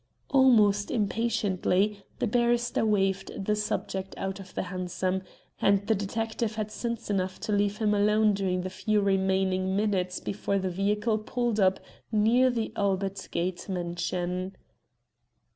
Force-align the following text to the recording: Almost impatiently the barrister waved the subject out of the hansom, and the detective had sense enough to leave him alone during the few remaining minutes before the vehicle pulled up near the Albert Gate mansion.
Almost 0.31 0.89
impatiently 0.89 2.01
the 2.17 2.25
barrister 2.25 2.83
waved 2.83 3.45
the 3.45 3.55
subject 3.55 4.15
out 4.17 4.39
of 4.39 4.55
the 4.55 4.63
hansom, 4.63 5.21
and 5.61 5.85
the 5.85 5.93
detective 5.93 6.55
had 6.55 6.71
sense 6.71 7.11
enough 7.11 7.39
to 7.41 7.51
leave 7.51 7.77
him 7.77 7.93
alone 7.93 8.33
during 8.33 8.61
the 8.61 8.71
few 8.71 8.99
remaining 8.99 9.75
minutes 9.75 10.19
before 10.19 10.57
the 10.57 10.71
vehicle 10.71 11.19
pulled 11.19 11.59
up 11.59 11.79
near 12.11 12.49
the 12.49 12.73
Albert 12.75 13.27
Gate 13.29 13.69
mansion. 13.69 14.55